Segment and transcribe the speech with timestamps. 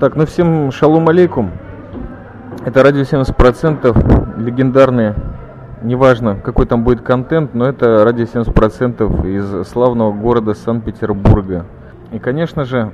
[0.00, 1.50] Так, ну всем шалом алейкум.
[2.64, 5.14] Это радио 70%, легендарные,
[5.82, 11.66] неважно какой там будет контент, но это радио 70% из славного города Санкт-Петербурга.
[12.12, 12.90] И, конечно же,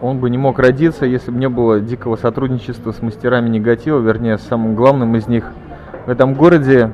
[0.00, 4.38] он бы не мог родиться, если бы не было дикого сотрудничества с мастерами негатива, вернее,
[4.38, 5.44] самым главным из них
[6.06, 6.90] в этом городе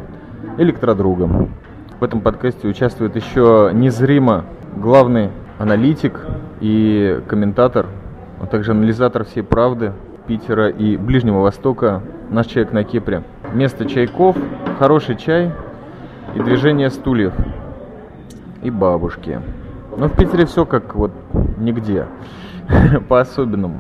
[0.59, 1.51] электродругом.
[1.99, 4.45] В этом подкасте участвует еще незримо
[4.77, 6.21] главный аналитик
[6.61, 7.87] и комментатор
[8.41, 9.93] а также анализатор всей правды
[10.27, 13.23] Питера и Ближнего Востока, наш человек на Кипре.
[13.53, 14.37] Место чайков,
[14.79, 15.53] хороший чай
[16.35, 17.35] и движение стульев.
[18.63, 19.41] И бабушки.
[19.97, 21.13] Но в Питере все как вот
[21.59, 22.07] нигде,
[23.09, 23.79] по-особенному.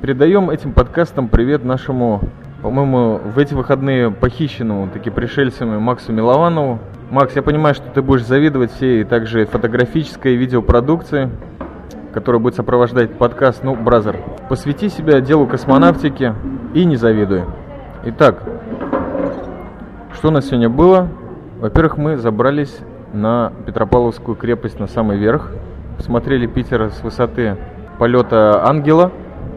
[0.00, 2.22] Передаем этим подкастам привет нашему,
[2.62, 6.78] по-моему, в эти выходные похищенному таки пришельцами Максу Милованову.
[7.10, 11.30] Макс, я понимаю, что ты будешь завидовать всей также фотографической видеопродукции,
[12.12, 14.18] который будет сопровождать подкаст «Ну, бразер».
[14.48, 16.34] Посвяти себя делу космонавтики
[16.74, 17.44] и не завидуй.
[18.04, 18.42] Итак,
[20.14, 21.08] что у нас сегодня было?
[21.60, 22.76] Во-первых, мы забрались
[23.12, 25.52] на Петропавловскую крепость на самый верх.
[25.96, 27.56] Посмотрели Питер с высоты
[27.98, 29.12] полета ангела,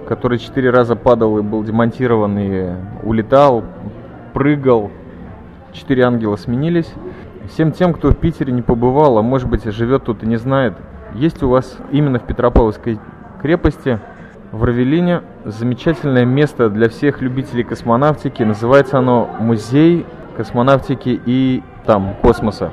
[0.07, 2.69] который четыре раза падал и был демонтирован и
[3.03, 3.63] улетал,
[4.33, 4.91] прыгал.
[5.71, 6.91] Четыре ангела сменились.
[7.49, 10.73] Всем тем, кто в Питере не побывал, а может быть живет тут и не знает,
[11.13, 12.99] есть у вас именно в Петропавловской
[13.41, 13.99] крепости
[14.51, 18.43] в Равелине замечательное место для всех любителей космонавтики.
[18.43, 20.05] Называется оно Музей
[20.37, 22.71] космонавтики и там космоса.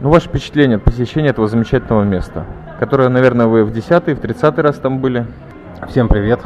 [0.00, 2.44] Ну, ваше впечатление от посещения этого замечательного места,
[2.78, 5.26] которое, наверное, вы в 10 в 30 раз там были.
[5.88, 6.40] Всем привет,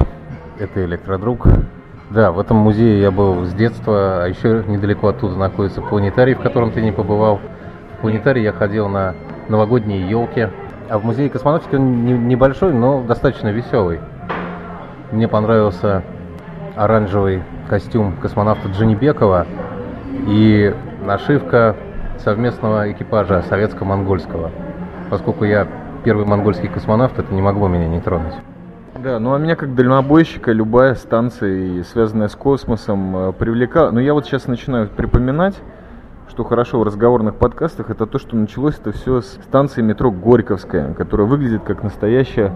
[0.59, 1.47] это Электродруг.
[2.11, 6.41] Да, в этом музее я был с детства, а еще недалеко оттуда находится планетарий, в
[6.41, 7.41] котором ты не побывал.
[7.97, 9.15] В планетарий я ходил на
[9.49, 10.49] новогодние елки,
[10.93, 13.99] а в музее космонавтики он небольшой, но достаточно веселый.
[15.11, 16.03] Мне понравился
[16.77, 19.47] оранжевый костюм космонавта Дженни Бекова
[20.27, 21.77] и нашивка
[22.19, 24.51] совместного экипажа советско-монгольского.
[25.09, 25.67] Поскольку я
[26.05, 28.35] первый монгольский космонавт, это не могло меня не тронуть.
[29.03, 33.93] Да, ну а меня как дальнобойщика любая станция, связанная с космосом, э, привлекала.
[33.93, 35.55] Но я вот сейчас начинаю припоминать,
[36.33, 40.95] что хорошо в разговорных подкастах, это то, что началось это все с станции метро Горьковская,
[40.95, 42.55] которая выглядит как настоящая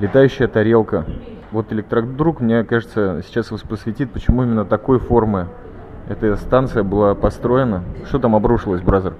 [0.00, 1.04] летающая тарелка.
[1.52, 5.46] Вот электродруг, мне кажется, сейчас вас посвятит, почему именно такой формы
[6.08, 7.84] эта станция была построена.
[8.06, 9.14] Что там обрушилось, бразер?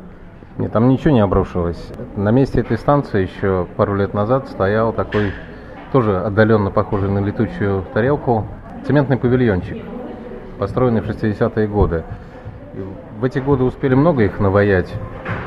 [0.58, 1.92] Нет, там ничего не обрушилось.
[2.16, 5.32] На месте этой станции еще пару лет назад стоял такой,
[5.92, 8.48] тоже отдаленно похожий на летучую тарелку,
[8.84, 9.80] цементный павильончик,
[10.58, 12.02] построенный в 60-е годы.
[13.18, 14.92] В эти годы успели много их наваять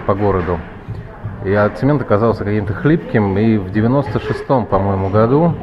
[0.08, 0.58] по городу.
[1.46, 3.38] И а цемент оказался каким-то хлипким.
[3.38, 5.54] И в 96-м, по-моему, году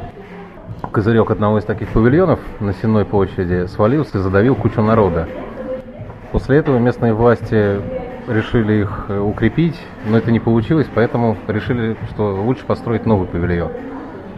[0.93, 5.27] козырек одного из таких павильонов на Сенной площади свалился и задавил кучу народа.
[6.31, 7.81] После этого местные власти
[8.29, 13.71] решили их э, укрепить, но это не получилось, поэтому решили, что лучше построить новый павильон.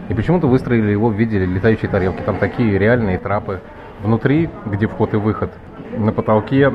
[0.08, 2.22] И почему-то выстроили его в виде летающей тарелки.
[2.22, 3.60] Там такие реальные трапы.
[4.02, 5.52] Внутри, где вход и выход,
[5.96, 6.72] на потолке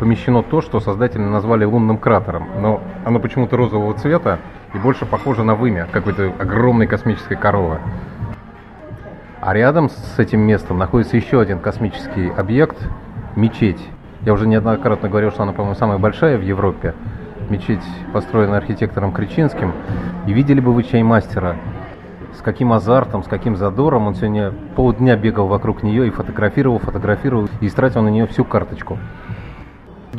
[0.00, 4.38] помещено то, что создатели назвали лунным кратером, но оно почему-то розового цвета
[4.74, 7.78] и больше похоже на вымя какой-то огромной космической коровы.
[9.42, 12.76] А рядом с этим местом находится еще один космический объект–
[13.36, 13.80] мечеть.
[14.22, 16.94] Я уже неоднократно говорил, что она, по-моему, самая большая в Европе.
[17.50, 19.72] Мечеть построена архитектором Кричинским.
[20.26, 21.56] И видели бы вы чаймастера,
[22.38, 27.48] с каким азартом, с каким задором он сегодня полдня бегал вокруг нее и фотографировал, фотографировал,
[27.60, 28.98] и истратил на нее всю карточку.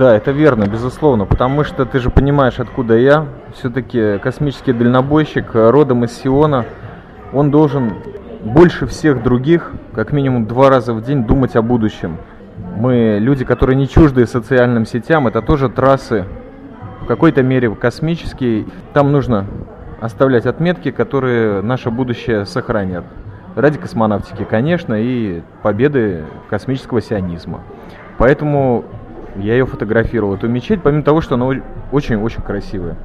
[0.02, 3.28] Да, это верно, безусловно, потому что ты же понимаешь, откуда я.
[3.54, 6.66] Все-таки космический дальнобойщик родом из Сиона,
[7.32, 7.94] он должен
[8.44, 12.18] больше всех других, как минимум два раза в день, думать о будущем.
[12.78, 16.26] Мы люди, которые не чужды социальным сетям, это тоже трассы
[17.02, 18.66] в какой-то мере космические.
[18.94, 19.46] Там нужно
[20.00, 23.06] оставлять отметки, которые наше будущее сохранят.
[23.56, 27.60] Ради космонавтики, конечно, и победы космического сионизма.
[28.18, 28.86] Поэтому
[29.36, 31.62] я ее фотографировал, эту мечеть, помимо того, что она
[31.92, 32.98] очень-очень красивая.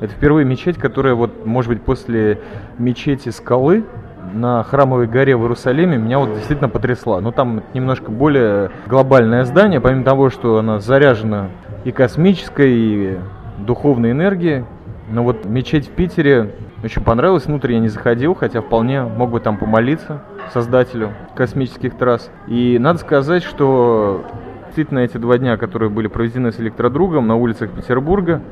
[0.00, 2.40] Это впервые мечеть, которая вот, может быть, после
[2.78, 3.84] мечети скалы
[4.32, 7.16] на Храмовой горе в Иерусалиме меня вот действительно потрясла.
[7.16, 11.48] Но ну, там немножко более глобальное здание, помимо того, что она заряжена
[11.84, 13.18] и космической, и
[13.58, 14.64] духовной энергией.
[15.10, 16.50] Но вот мечеть в Питере
[16.82, 17.46] очень понравилась.
[17.46, 20.22] Внутрь я не заходил, хотя вполне мог бы там помолиться
[20.52, 22.30] создателю космических трасс.
[22.46, 24.24] И надо сказать, что
[24.74, 28.42] действительно эти два дня, которые были проведены с электродругом на улицах Петербурга,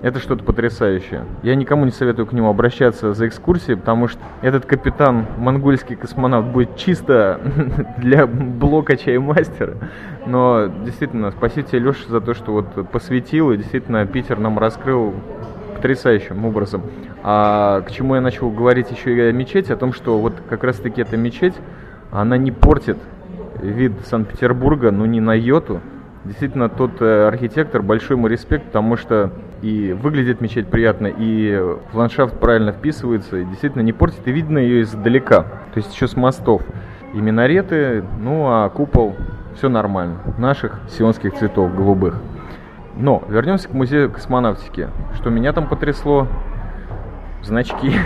[0.00, 1.24] это что-то потрясающее.
[1.42, 6.46] Я никому не советую к нему обращаться за экскурсией, потому что этот капитан, монгольский космонавт,
[6.46, 7.40] будет чисто
[7.98, 9.74] для блока чаймастера.
[10.24, 15.12] Но действительно, спасибо тебе, Леша, за то, что вот посвятил, и действительно Питер нам раскрыл
[15.74, 16.82] потрясающим образом.
[17.24, 20.62] А к чему я начал говорить еще и о мечети, о том, что вот как
[20.62, 21.54] раз-таки эта мечеть,
[22.12, 22.98] она не портит
[23.62, 25.80] вид Санкт-Петербурга, ну ни на йоту.
[26.24, 29.32] Действительно, тот э, архитектор, большой ему респект, потому что
[29.62, 31.60] и выглядит мечеть приятно, и
[31.92, 36.16] ландшафт правильно вписывается, и действительно не портит, и видно ее издалека, то есть еще с
[36.16, 36.62] мостов.
[37.14, 39.14] И минареты, ну а купол,
[39.56, 42.20] все нормально, наших сионских цветов голубых.
[42.96, 44.88] Но вернемся к музею космонавтики.
[45.14, 46.26] Что меня там потрясло,
[47.42, 47.92] значки.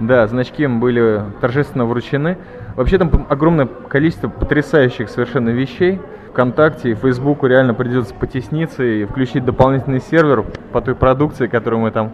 [0.00, 2.38] Да, значки им были торжественно вручены.
[2.76, 6.00] Вообще там огромное количество потрясающих совершенно вещей.
[6.30, 11.90] ВКонтакте и Фейсбуку реально придется потесниться и включить дополнительный сервер по той продукции, которую мы
[11.90, 12.12] там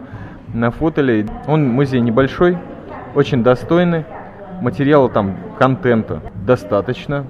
[0.53, 1.27] нафотали.
[1.47, 2.57] Он музей небольшой,
[3.13, 4.05] очень достойный.
[4.61, 7.25] Материала там, контента достаточно.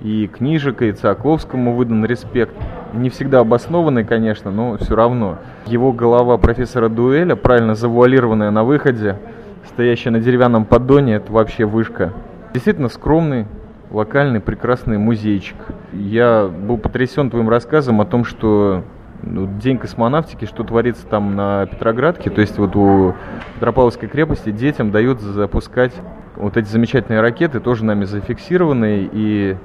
[0.00, 2.54] И книжек, и Циаковскому выдан респект.
[2.94, 5.38] Не всегда обоснованный, конечно, но все равно.
[5.66, 9.18] Его голова профессора Дуэля, правильно завуалированная на выходе,
[9.68, 12.12] стоящая на деревянном поддоне, это вообще вышка.
[12.56, 13.44] Действительно скромный,
[13.90, 15.56] локальный прекрасный музейчик.
[15.92, 18.82] Я был потрясен твоим рассказом о том, что
[19.22, 23.14] ну, День космонавтики, что творится там на Петроградке, то есть вот у
[23.56, 25.92] Петропавловской крепости детям дают запускать
[26.36, 29.58] вот эти замечательные ракеты, тоже нами зафиксированные, и,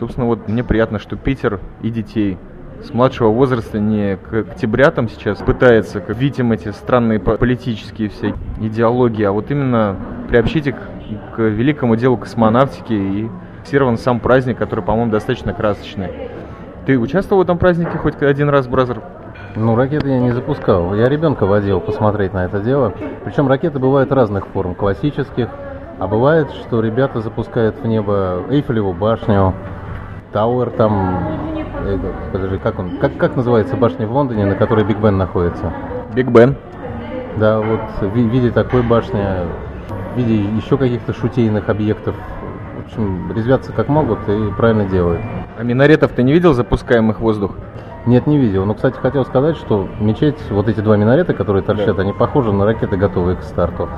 [0.00, 2.38] собственно, вот мне приятно, что Питер и детей
[2.82, 9.22] с младшего возраста не к октябрятам сейчас пытается как видим эти странные политические все идеологии,
[9.22, 9.96] а вот именно
[10.28, 10.74] приобщить их
[11.34, 13.30] к великому делу космонавтики и
[13.60, 16.08] фиксирован сам праздник, который, по-моему, достаточно красочный.
[16.86, 19.00] Ты участвовал в этом празднике хоть один раз, brother?
[19.54, 20.94] Ну, ракеты я не запускал.
[20.94, 22.92] Я ребенка водил посмотреть на это дело.
[23.24, 25.48] Причем ракеты бывают разных форм, классических.
[25.98, 29.54] А бывает, что ребята запускают в небо Эйфелеву башню,
[30.32, 31.54] Тауэр там...
[31.84, 31.98] Э,
[32.32, 32.98] подожди, как он?
[32.98, 35.72] Как, как называется башня в Лондоне, на которой Биг Бен находится?
[36.14, 36.56] Биг Бен.
[37.36, 39.22] Да, вот в виде такой башни,
[40.14, 42.14] в виде еще каких-то шутейных объектов
[42.82, 45.20] в общем, резвятся как могут и правильно делают.
[45.56, 47.56] А минаретов ты не видел запускаемых в воздух?
[48.06, 48.64] Нет, не видел.
[48.64, 52.02] Но, кстати, хотел сказать, что мечеть, вот эти два минарета, которые торчат, да.
[52.02, 53.88] они похожи на ракеты, готовые к старту.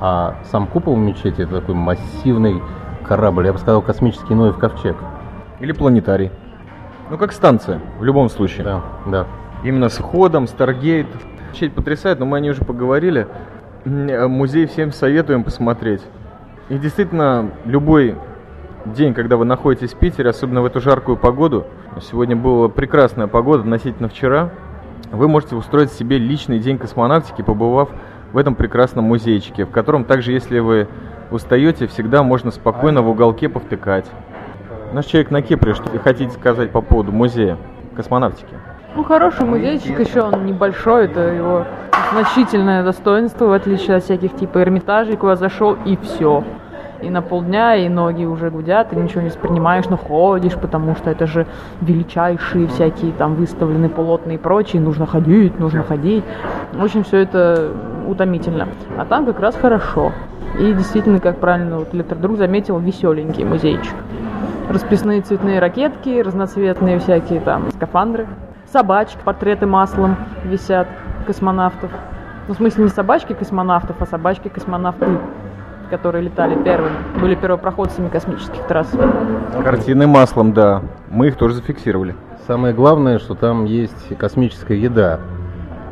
[0.00, 2.62] А сам купол мечети это такой массивный
[3.06, 4.96] корабль, я бы сказал, космический Ноев ковчег.
[5.60, 6.30] Или планетарий.
[7.10, 8.64] Ну, как станция, в любом случае.
[8.64, 9.26] Да, да.
[9.62, 11.08] Именно с ходом, Старгейт.
[11.50, 13.26] Мечеть потрясает, но мы о ней уже поговорили.
[13.84, 16.02] Музей всем советуем посмотреть.
[16.68, 18.14] И действительно, любой
[18.84, 21.66] день, когда вы находитесь в Питере, особенно в эту жаркую погоду,
[22.02, 24.50] сегодня была прекрасная погода относительно вчера,
[25.10, 27.88] вы можете устроить себе личный день космонавтики, побывав
[28.32, 30.86] в этом прекрасном музейчике, в котором также, если вы
[31.30, 34.04] устаете, всегда можно спокойно в уголке повтыкать.
[34.92, 37.56] Наш человек на Кипре, что вы хотите сказать по поводу музея
[37.96, 38.54] космонавтики?
[38.94, 41.66] Ну, хороший музейчик, еще он небольшой, это его
[42.12, 46.44] значительное достоинство, в отличие от всяких типа Эрмитажей, куда зашел и все
[47.02, 51.10] и на полдня, и ноги уже гудят, и ничего не воспринимаешь, но ходишь, потому что
[51.10, 51.46] это же
[51.80, 56.24] величайшие всякие там выставлены полотна и прочие, нужно ходить, нужно ходить.
[56.72, 57.70] В общем, все это
[58.06, 58.68] утомительно.
[58.96, 60.12] А там как раз хорошо.
[60.58, 63.94] И действительно, как правильно вот электродруг заметил, веселенький музейчик.
[64.68, 68.26] Расписные цветные ракетки, разноцветные всякие там скафандры,
[68.66, 70.86] собачки, портреты маслом висят
[71.30, 71.92] космонавтов.
[72.48, 75.06] Ну, в смысле, не собачки космонавтов, а собачки космонавты
[75.88, 78.88] которые летали первыми, были первопроходцами космических трасс.
[79.64, 80.82] Картины маслом, да.
[81.08, 82.14] Мы их тоже зафиксировали.
[82.46, 85.18] Самое главное, что там есть космическая еда.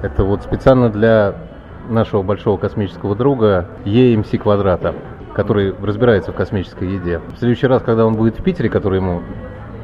[0.01, 1.35] Это вот специально для
[1.89, 4.95] нашего большого космического друга EMC квадрата,
[5.35, 7.21] который разбирается в космической еде.
[7.35, 9.23] В следующий раз, когда он будет в Питере, который ему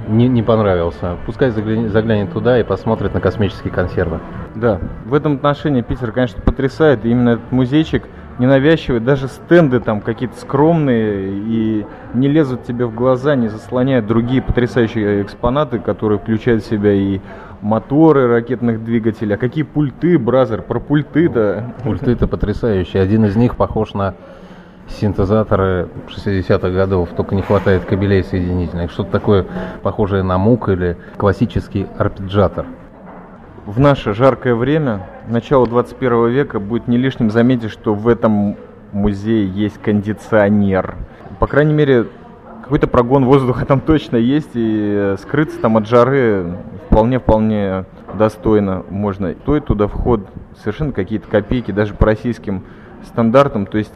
[0.08, 4.20] не, не понравился, пускай заглянет, заглянет туда и посмотрит на космические консервы.
[4.54, 7.04] Да, в этом отношении Питер, конечно, потрясает.
[7.04, 8.04] И именно этот музейчик–
[8.38, 14.42] ненавязчивые, даже стенды там какие-то скромные и не лезут тебе в глаза, не заслоняют другие
[14.42, 17.20] потрясающие экспонаты, которые включают в себя и
[17.60, 19.34] моторы ракетных двигателей.
[19.36, 21.72] А какие пульты, Бразер, про пульты-то?
[21.84, 23.02] Пульты-то потрясающие.
[23.02, 24.14] Один из них похож на
[24.88, 28.90] синтезаторы 60-х годов, только не хватает кабелей соединительных.
[28.90, 29.46] Что-то такое
[29.82, 32.66] похожее на мук или классический арпеджатор
[33.66, 38.56] в наше жаркое время, начало 21 века, будет не лишним заметить, что в этом
[38.92, 40.94] музее есть кондиционер.
[41.38, 42.06] По крайней мере,
[42.62, 49.34] какой-то прогон воздуха там точно есть, и скрыться там от жары вполне-вполне достойно можно.
[49.42, 50.28] Стоит туда вход
[50.62, 52.64] совершенно какие-то копейки, даже по российским
[53.04, 53.66] стандартам.
[53.66, 53.92] То есть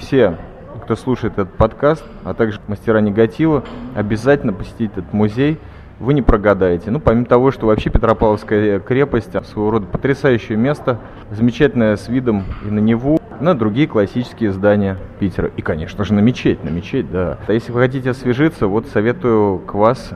[0.00, 0.36] все,
[0.82, 3.62] кто слушает этот подкаст, а также мастера негатива,
[3.94, 5.58] обязательно посетить этот музей.
[5.98, 6.90] Вы не прогадаете.
[6.90, 10.98] Ну, помимо того, что вообще Петропавловская крепость своего рода потрясающее место,
[11.30, 15.50] замечательное с видом и на Неву, на другие классические здания Питера.
[15.58, 17.36] И, конечно же, на мечеть, на мечеть, да.
[17.46, 20.12] А если вы хотите освежиться, вот советую квас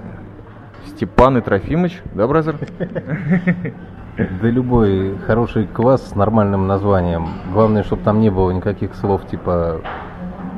[0.87, 2.57] Степан и Трофимыч, да, бразер?
[4.17, 7.27] Да любой хороший квас с нормальным названием.
[7.53, 9.81] Главное, чтобы там не было никаких слов типа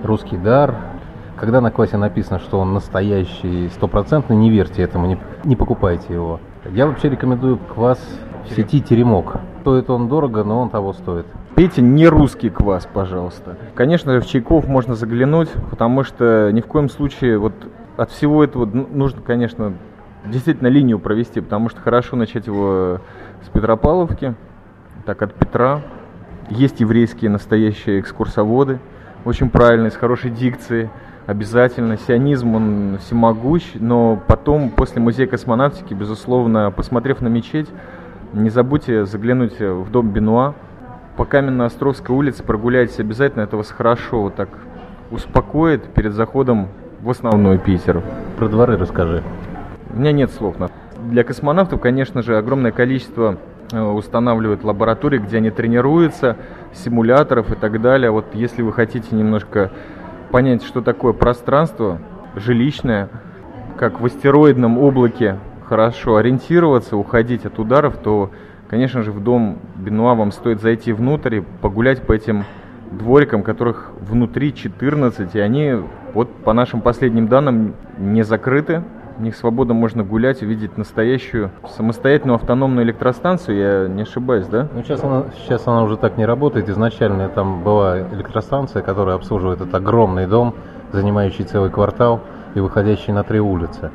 [0.04, 0.74] русский дар.
[1.36, 6.38] Когда на квасе написано, что он настоящий, стопроцентный, не верьте этому, не, не покупайте его.
[6.70, 7.98] Я вообще рекомендую квас
[8.44, 9.40] в сети Теремок.
[9.62, 11.24] Стоит он дорого, но он того стоит.
[11.54, 13.56] Пейте не русский квас, пожалуйста.
[13.74, 17.54] Конечно в Чайков можно заглянуть, потому что ни в коем случае вот
[17.96, 19.72] от всего этого нужно, конечно,
[20.26, 23.00] действительно линию провести, потому что хорошо начать его
[23.42, 24.34] с Петропавловки,
[25.04, 25.82] так от Петра.
[26.48, 28.78] Есть еврейские настоящие экскурсоводы,
[29.24, 30.90] очень правильные, с хорошей дикцией.
[31.26, 31.98] Обязательно.
[31.98, 37.68] Сионизм, он всемогущ, но потом, после музея космонавтики, безусловно, посмотрев на мечеть,
[38.32, 40.54] не забудьте заглянуть в дом Бенуа.
[41.16, 44.50] По Каменно-Островской улице прогуляйтесь обязательно, это вас хорошо вот так
[45.10, 46.68] успокоит перед заходом
[47.00, 48.02] в основной Питер.
[48.38, 49.24] Про дворы расскажи.
[49.92, 50.56] У меня нет слов.
[51.10, 53.38] Для космонавтов, конечно же, огромное количество
[53.70, 56.36] э, устанавливают лаборатории, где они тренируются,
[56.72, 58.10] симуляторов и так далее.
[58.10, 59.70] Вот если вы хотите немножко
[60.32, 62.00] понять, что такое пространство
[62.34, 63.08] жилищное,
[63.76, 68.32] как в астероидном облаке хорошо ориентироваться, уходить от ударов, то,
[68.68, 72.44] конечно же, в дом Бенуа вам стоит зайти внутрь и погулять по этим
[72.90, 75.76] дворикам, которых внутри 14, и они,
[76.14, 78.82] вот по нашим последним данным, не закрыты,
[79.16, 84.68] в них свободно можно гулять, увидеть настоящую самостоятельную автономную электростанцию, я не ошибаюсь, да?
[84.74, 86.68] Ну, сейчас она, сейчас она уже так не работает.
[86.68, 90.54] Изначально там была электростанция, которая обслуживает этот огромный дом,
[90.92, 92.20] занимающий целый квартал
[92.54, 93.90] и выходящий на три улицы.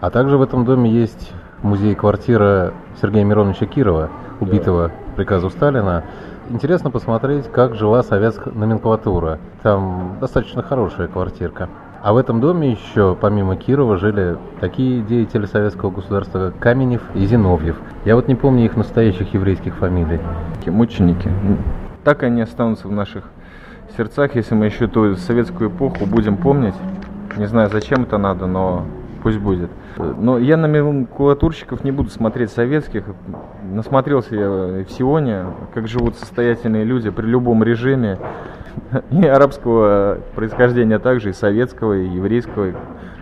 [0.00, 1.32] А также в этом доме есть
[1.62, 6.04] музей-квартира Сергея Мироновича Кирова, убитого по приказу Сталина.
[6.50, 9.38] Интересно посмотреть, как жила советская номенклатура.
[9.62, 11.68] Там достаточно хорошая квартирка.
[12.04, 17.24] А в этом доме еще, помимо Кирова, жили такие деятели советского государства, как Каменев и
[17.24, 17.80] Зиновьев.
[18.04, 20.20] Я вот не помню их настоящих еврейских фамилий.
[20.66, 21.30] Мученики.
[22.04, 23.24] Так они останутся в наших
[23.96, 26.74] сердцах, если мы еще ту советскую эпоху будем помнить.
[27.38, 28.84] Не знаю, зачем это надо, но
[29.22, 29.70] пусть будет.
[29.96, 33.04] Но я на номенклатурщиков не буду смотреть советских.
[33.62, 34.50] Насмотрелся я
[34.84, 38.18] в Сионе, как живут состоятельные люди при любом режиме
[39.10, 42.74] и арабского происхождения также, и советского, и еврейского, и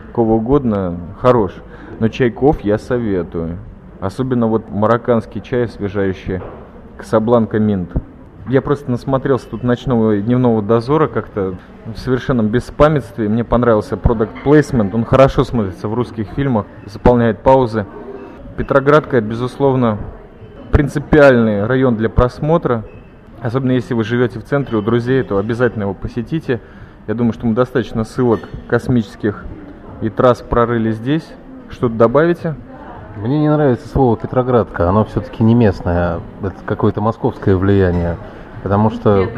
[0.09, 1.53] какого угодно, хорош.
[2.01, 3.59] Но чайков я советую.
[4.01, 6.41] Особенно вот марокканский чай, освежающий
[6.97, 7.93] Касабланка Минт.
[8.49, 11.55] Я просто насмотрелся тут ночного и дневного дозора как-то
[11.87, 13.29] в совершенном беспамятстве.
[13.29, 14.95] Мне понравился продукт плейсмент.
[14.95, 17.87] Он хорошо смотрится в русских фильмах, заполняет паузы.
[18.57, 19.99] Петроградка, безусловно,
[20.73, 22.85] принципиальный район для просмотра.
[23.43, 26.61] Особенно если вы живете в центре у друзей, то обязательно его посетите.
[27.09, 29.45] Я думаю, что мы достаточно ссылок космических
[30.01, 31.29] и трасс прорыли здесь.
[31.69, 32.55] Что-то добавите?
[33.17, 38.17] Мне не нравится слово Петроградка, оно все-таки не местное, это какое-то московское влияние.
[38.63, 39.29] Потому что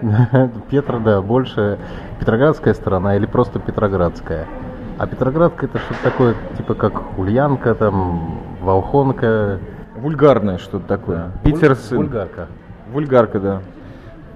[0.70, 1.78] Петр, да, больше
[2.20, 4.46] Петроградская сторона или просто Петроградская.
[4.96, 9.58] А Петроградка это что-то такое, типа как Ульянка, там, Волхонка.
[9.96, 11.16] Вульгарное что-то такое.
[11.16, 11.30] Да.
[11.42, 11.76] Питер...
[11.90, 12.48] Вульгарка.
[12.94, 13.60] Вульгарка, да.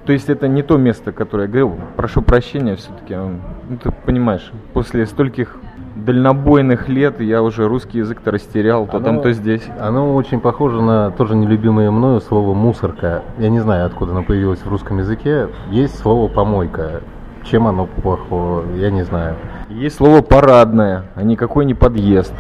[0.05, 1.77] То есть это не то место, которое я говорил.
[1.97, 3.15] Прошу прощения все-таки.
[3.15, 5.59] Ну, ты понимаешь, после стольких
[5.95, 9.63] дальнобойных лет я уже русский язык-то растерял, то оно, там, то здесь.
[9.79, 13.23] Оно очень похоже на тоже нелюбимое мною слово «мусорка».
[13.39, 15.49] Я не знаю, откуда оно появилось в русском языке.
[15.71, 17.03] Есть слово «помойка».
[17.45, 19.37] Чем оно плохо, я не знаю.
[19.69, 22.35] Есть слово «парадное», а никакой не подъезд.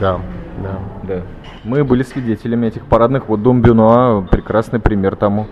[0.00, 0.20] Да,
[0.62, 0.78] да.
[1.02, 1.22] Да.
[1.64, 3.28] Мы были свидетелями этих парадных.
[3.28, 5.46] Вот Дом Бюнуа прекрасный пример тому.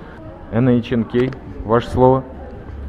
[0.53, 1.35] NHNK,
[1.65, 2.25] ваше слово.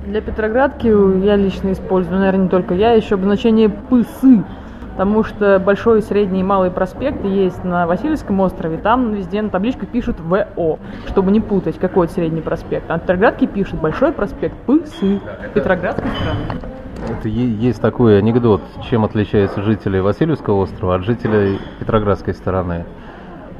[0.05, 0.87] Для Петроградки
[1.25, 4.43] я лично использую, наверное, не только я, еще обозначение «пысы»,
[4.91, 9.89] потому что Большой, Средний и Малый проспект есть на Васильевском острове, там везде на табличках
[9.89, 12.85] пишут ВО, чтобы не путать, какой Средний проспект.
[12.89, 15.19] А на Петроградке пишут Большой проспект Пысы,
[15.55, 16.74] Петроградской страны.
[17.03, 22.85] Это есть такой анекдот, чем отличаются жители Васильевского острова от жителей Петроградской стороны.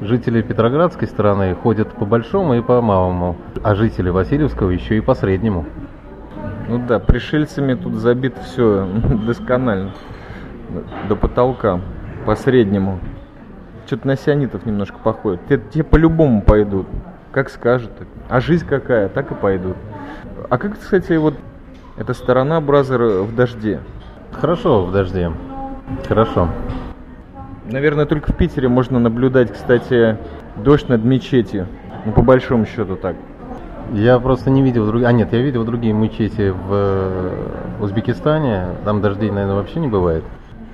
[0.00, 5.14] Жители Петроградской стороны ходят по большому и по малому, а жители Васильевского еще и по
[5.14, 5.64] среднему.
[6.68, 8.88] Ну да, пришельцами тут забит все
[9.26, 9.92] досконально.
[11.08, 11.80] До потолка,
[12.24, 12.98] по среднему.
[13.86, 15.40] Что-то на сионитов немножко походит.
[15.48, 16.88] Те, те по-любому пойдут.
[17.30, 17.92] Как скажут.
[18.28, 19.76] А жизнь какая, так и пойдут.
[20.50, 21.34] А как, кстати, вот
[21.96, 23.80] эта сторона Бразер в дожде?
[24.32, 25.32] Хорошо в дожде.
[26.08, 26.48] Хорошо.
[27.70, 30.18] Наверное, только в Питере можно наблюдать, кстати,
[30.56, 31.66] дождь над мечетью.
[32.04, 33.16] Ну, по большому счету так.
[33.92, 35.08] Я просто не видел другие...
[35.08, 37.32] А нет, я видел другие мечети в э,
[37.80, 38.66] Узбекистане.
[38.84, 40.24] Там дождей, наверное, вообще не бывает.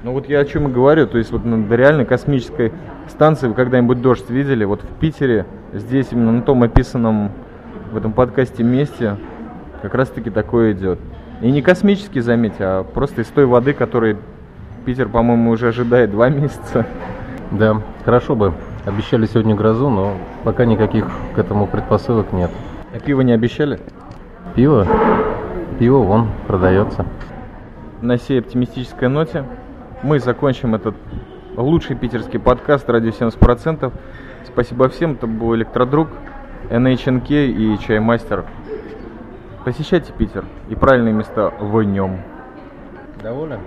[0.02, 1.06] Ну вот я о чем и говорю.
[1.06, 2.72] То есть вот на реально космической
[3.08, 4.64] станции вы когда-нибудь дождь видели?
[4.64, 7.30] Вот в Питере, здесь именно на том описанном
[7.92, 9.16] в этом подкасте месте
[9.82, 11.00] как раз-таки такое идет.
[11.42, 14.16] И не космический, заметьте, а просто из той воды, которой
[14.86, 16.86] Питер, по-моему, уже ожидает два месяца.
[17.50, 18.54] Да, хорошо бы.
[18.86, 22.50] Обещали сегодня грозу, но пока никаких к этому предпосылок нет.
[22.94, 23.78] А пиво не обещали?
[24.54, 24.86] Пиво?
[25.78, 27.04] Пиво вон продается.
[28.00, 29.44] На сей оптимистической ноте
[30.02, 30.94] мы закончим этот
[31.56, 33.92] лучший питерский подкаст «Радио 70%».
[34.46, 36.08] Спасибо всем, это был Электродруг,
[36.70, 38.44] NHNK и Чаймастер.
[39.64, 42.20] Посещайте Питер и правильные места в нем.
[43.22, 43.60] Доволен?